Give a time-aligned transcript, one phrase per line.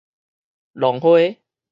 [0.73, 1.35] 浪花